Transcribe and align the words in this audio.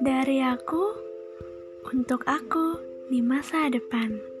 Dari 0.00 0.42
aku 0.42 0.84
untuk 1.86 2.26
aku 2.26 2.82
di 3.06 3.22
masa 3.22 3.70
depan. 3.70 4.39